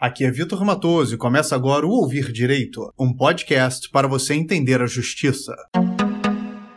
Aqui 0.00 0.24
é 0.24 0.30
Vitor 0.30 0.64
Matoso 0.64 1.16
e 1.16 1.18
começa 1.18 1.56
agora 1.56 1.84
o 1.84 1.90
Ouvir 1.90 2.30
Direito, 2.30 2.94
um 2.96 3.12
podcast 3.12 3.90
para 3.90 4.06
você 4.06 4.32
entender 4.32 4.80
a 4.80 4.86
justiça. 4.86 5.56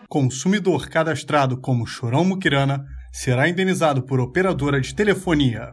Consumidor 0.09 0.90
cadastrado 0.90 1.55
como 1.55 1.86
Chorão 1.86 2.26
Mukirana 2.26 2.84
será 3.13 3.47
indenizado 3.47 4.02
por 4.02 4.20
operadora 4.20 4.81
de 4.81 4.96
telefonia 4.96 5.71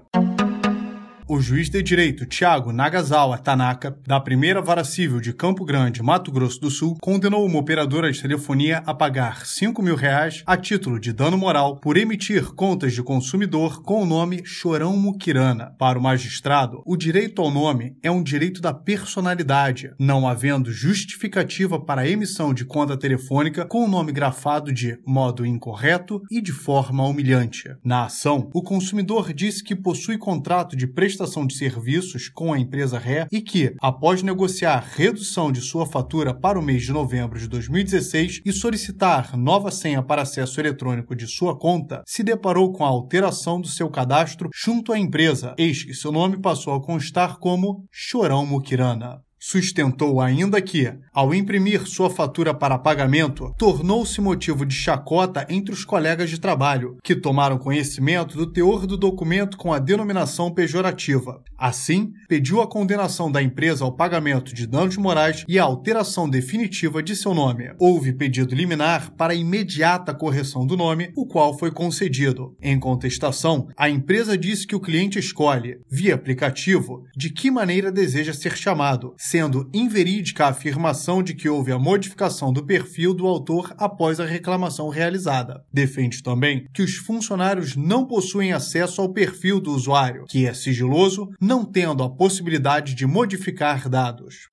o 1.29 1.43
juiz 1.43 1.69
de 1.69 1.83
direito 1.83 2.25
Tiago 2.25 2.73
Nagasawa 2.73 3.37
Tanaka, 3.37 3.95
da 4.07 4.19
primeira 4.19 4.63
vara 4.63 4.83
civil 4.83 5.21
de 5.21 5.35
Campo 5.35 5.63
Grande, 5.63 6.03
Mato 6.03 6.33
Grosso 6.33 6.59
do 6.59 6.71
Sul, 6.71 6.97
condenou 7.03 7.45
uma 7.45 7.59
operadora 7.59 8.11
de 8.11 8.21
telefonia 8.21 8.83
a 8.87 8.95
pagar 8.95 9.45
5 9.45 9.83
mil 9.83 9.95
reais 9.95 10.43
a 10.47 10.57
título 10.57 10.99
de 10.99 11.13
dano 11.13 11.37
moral 11.37 11.77
por 11.77 11.99
emitir 11.99 12.55
contas 12.55 12.95
de 12.95 13.03
consumidor 13.03 13.83
com 13.83 14.03
o 14.03 14.07
nome 14.07 14.41
Chorão 14.43 14.97
Mukirana. 14.97 15.75
Para 15.79 15.99
o 15.99 16.03
magistrado, 16.03 16.83
o 16.87 16.97
direito 16.97 17.43
ao 17.43 17.51
nome 17.51 17.95
é 18.03 18.11
um 18.11 18.23
direito 18.23 18.63
da 18.63 18.73
personalidade, 18.73 19.93
não 19.99 20.27
havendo 20.27 20.73
justificativa 20.73 21.79
para 21.79 22.03
a 22.03 22.09
emissão 22.09 22.55
de 22.55 22.65
conta 22.65 22.97
telefônica 22.97 23.67
com 23.67 23.85
o 23.85 23.89
nome 23.89 24.13
grafado 24.13 24.73
de 24.73 24.99
modo 25.07 25.45
incorreto 25.45 26.23
e 26.31 26.41
de 26.41 26.53
forma 26.53 27.07
humilhante. 27.07 27.69
Na 27.85 28.07
ação, 28.07 28.49
o 28.55 28.63
consumidor 28.63 29.35
disse 29.35 29.63
que 29.63 29.77
possui 29.77 30.17
contrato 30.17 30.75
de 30.75 30.87
prestação 30.87 31.18
prestação 31.19 31.47
de 31.47 31.57
serviços 31.57 32.29
com 32.29 32.53
a 32.53 32.59
empresa 32.59 32.99
Ré 32.99 33.27
e 33.33 33.41
que, 33.41 33.75
após 33.81 34.23
negociar 34.23 34.87
redução 34.95 35.51
de 35.51 35.61
sua 35.61 35.85
fatura 35.85 36.33
para 36.33 36.59
o 36.59 36.63
mês 36.63 36.83
de 36.83 36.93
novembro 36.93 37.39
de 37.39 37.49
2016 37.49 38.43
e 38.47 38.53
solicitar 38.53 39.37
nova 39.37 39.71
senha 39.73 40.01
para 40.01 40.23
acesso 40.23 40.61
eletrônico 40.61 41.17
de 41.17 41.27
sua 41.27 41.59
conta, 41.59 42.03
se 42.07 42.23
deparou 42.23 42.73
com 42.73 42.85
a 42.85 42.89
alteração 42.89 43.61
do 43.61 43.67
seu 43.67 43.91
cadastro 43.91 44.49
junto 44.55 44.93
à 44.93 44.99
empresa, 44.99 45.55
eis 45.59 45.83
que 45.83 45.95
seu 45.95 46.13
nome 46.13 46.41
passou 46.41 46.75
a 46.75 46.83
constar 46.83 47.39
como 47.39 47.85
Chorão 47.91 48.47
Mukirana. 48.47 49.28
Sustentou 49.51 50.21
ainda 50.21 50.61
que, 50.61 50.93
ao 51.11 51.35
imprimir 51.35 51.87
sua 51.87 52.11
fatura 52.11 52.53
para 52.53 52.77
pagamento, 52.77 53.51
tornou-se 53.57 54.21
motivo 54.21 54.67
de 54.67 54.75
chacota 54.75 55.47
entre 55.49 55.73
os 55.73 55.87
colegas 55.87 56.29
de 56.29 56.39
trabalho, 56.39 56.99
que 57.03 57.17
tomaram 57.17 57.57
conhecimento 57.57 58.37
do 58.37 58.53
teor 58.53 58.87
do 58.87 58.95
documento 58.95 59.57
com 59.57 59.73
a 59.73 59.79
denominação 59.79 60.53
pejorativa. 60.53 61.43
Assim, 61.57 62.13
pediu 62.29 62.61
a 62.61 62.69
condenação 62.69 63.33
da 63.33 63.43
empresa 63.43 63.87
ao 63.87 63.97
pagamento 63.97 64.55
de 64.55 64.67
danos 64.67 64.99
morais 64.99 65.47
e 65.49 65.59
a 65.59 65.65
alteração 65.65 66.29
definitiva 66.29 67.03
de 67.03 67.17
seu 67.17 67.33
nome. 67.33 67.73
Houve 67.79 68.13
pedido 68.13 68.55
liminar 68.55 69.13
para 69.17 69.35
imediata 69.35 70.13
correção 70.13 70.67
do 70.67 70.77
nome, 70.77 71.11
o 71.17 71.27
qual 71.27 71.59
foi 71.59 71.71
concedido. 71.71 72.55
Em 72.61 72.79
contestação, 72.79 73.69
a 73.79 73.89
empresa 73.89 74.37
disse 74.37 74.67
que 74.67 74.77
o 74.77 74.81
cliente 74.81 75.19
escolhe, 75.19 75.79
via 75.91 76.15
aplicativo, 76.15 77.05
de 77.17 77.31
que 77.31 77.51
maneira 77.51 77.91
deseja 77.91 78.35
ser 78.35 78.55
chamado 78.55 79.15
sendo 79.39 79.71
inverídica 79.73 80.47
a 80.47 80.49
afirmação 80.49 81.23
de 81.23 81.33
que 81.33 81.49
houve 81.49 81.71
a 81.71 81.79
modificação 81.79 82.53
do 82.53 82.67
perfil 82.67 83.15
do 83.15 83.25
autor 83.25 83.73
após 83.79 84.19
a 84.19 84.25
reclamação 84.25 84.89
realizada. 84.89 85.65
Defende 85.73 86.25
também 86.25 86.67
que 86.75 86.83
os 86.83 86.97
funcionários 86.97 87.77
não 87.77 88.05
possuem 88.05 88.53
acesso 88.53 89.01
ao 89.01 89.13
perfil 89.13 89.61
do 89.61 89.71
usuário, 89.71 90.25
que 90.27 90.45
é 90.45 90.53
sigiloso, 90.53 91.31
não 91.41 91.65
tendo 91.65 92.03
a 92.03 92.11
possibilidade 92.11 92.97
de 92.97 93.07
modificar 93.07 93.89
dados 93.89 94.49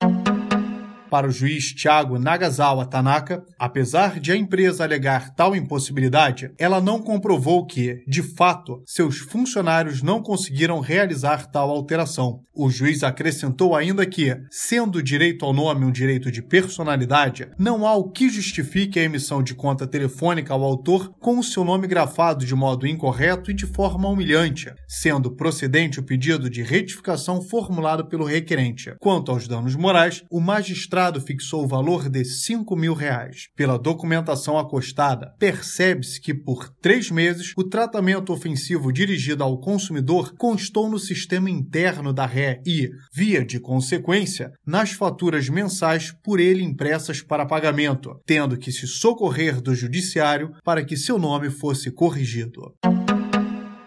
para 1.16 1.30
o 1.30 1.32
juiz 1.32 1.74
Thiago 1.74 2.20
Nagasawa 2.20 2.86
Tanaka, 2.86 3.42
apesar 3.58 4.20
de 4.20 4.34
a 4.34 4.36
empresa 4.36 4.84
alegar 4.84 5.34
tal 5.34 5.56
impossibilidade, 5.56 6.52
ela 6.60 6.82
não 6.82 7.02
comprovou 7.02 7.66
que, 7.66 8.04
de 8.06 8.22
fato, 8.22 8.82
seus 8.86 9.20
funcionários 9.20 10.04
não 10.04 10.22
conseguiram 10.22 10.82
realizar 10.82 11.50
tal 11.50 11.70
alteração. 11.70 12.42
O 12.54 12.70
juiz 12.70 13.02
acrescentou 13.02 13.74
ainda 13.76 14.06
que, 14.06 14.36
sendo 14.52 14.98
o 14.98 15.04
direito 15.04 15.46
ao 15.46 15.54
nome 15.54 15.86
um 15.86 15.92
direito 15.92 16.30
de 16.30 16.42
personalidade, 16.42 17.48
não 17.58 17.88
há 17.88 17.96
o 17.96 18.10
que 18.10 18.30
justifique 18.30 19.00
a 19.00 19.04
emissão 19.04 19.42
de 19.42 19.56
conta 19.56 19.88
telefônica 19.88 20.54
ao 20.54 20.64
autor 20.64 21.14
com 21.22 21.40
o 21.40 21.44
seu 21.44 21.64
nome 21.64 21.88
grafado 21.88 22.46
de 22.46 22.56
modo 22.56 22.86
incorreto 22.86 23.52
e 23.52 23.54
de 23.54 23.66
forma 23.66 24.10
humilhante, 24.10 24.70
sendo 24.86 25.32
procedente 25.32 26.00
o 26.00 26.04
pedido 26.04 26.50
de 26.50 26.62
retificação 26.62 27.42
formulado 27.42 28.06
pelo 28.06 28.26
requerente. 28.26 28.94
Quanto 29.00 29.32
aos 29.32 29.48
danos 29.48 29.76
morais, 29.76 30.24
o 30.30 30.42
magistrado 30.42 31.05
fixou 31.22 31.64
o 31.64 31.68
valor 31.68 32.10
de 32.10 32.24
5 32.24 32.76
mil 32.76 32.94
reais. 32.94 33.48
Pela 33.56 33.78
documentação 33.78 34.58
acostada, 34.58 35.34
percebe-se 35.40 36.20
que 36.20 36.34
por 36.34 36.70
três 36.82 37.10
meses 37.12 37.54
o 37.56 37.64
tratamento 37.64 38.34
ofensivo 38.34 38.92
dirigido 38.92 39.44
ao 39.44 39.60
consumidor 39.60 40.34
constou 40.38 40.90
no 40.90 41.00
sistema 41.00 41.50
interno 41.50 42.12
da 42.12 42.26
ré 42.26 42.62
e, 42.66 42.90
via 43.14 43.46
de 43.46 43.60
consequência, 43.60 44.52
nas 44.66 44.92
faturas 44.92 45.50
mensais 45.50 46.12
por 46.24 46.40
ele 46.40 46.64
impressas 46.64 47.22
para 47.22 47.46
pagamento, 47.46 48.20
tendo 48.26 48.58
que 48.58 48.72
se 48.72 48.88
socorrer 48.88 49.62
do 49.62 49.74
judiciário 49.76 50.52
para 50.64 50.84
que 50.84 50.98
seu 50.98 51.20
nome 51.20 51.50
fosse 51.50 51.92
corrigido. 51.92 52.74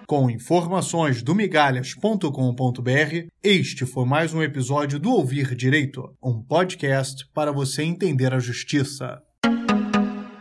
Com 0.08 0.30
informações 0.30 1.22
do 1.22 1.34
migalhas.com.br, 1.34 3.28
este 3.42 3.84
foi 3.84 4.06
mais 4.06 4.32
um 4.32 4.42
episódio 4.42 4.98
do 4.98 5.10
Ouvir 5.10 5.54
Direito, 5.54 6.16
um 6.24 6.42
podcast 6.42 7.28
para 7.34 7.52
você 7.52 7.82
entender 7.82 8.32
a 8.32 8.38
justiça. 8.38 9.22